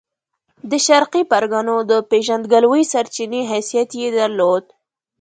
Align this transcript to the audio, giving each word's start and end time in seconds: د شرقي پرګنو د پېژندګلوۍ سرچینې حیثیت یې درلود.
د 0.69 0.71
شرقي 0.85 1.21
پرګنو 1.31 1.75
د 1.89 1.91
پېژندګلوۍ 2.09 2.83
سرچینې 2.93 3.41
حیثیت 3.51 3.89
یې 4.01 4.07
درلود. 4.17 4.65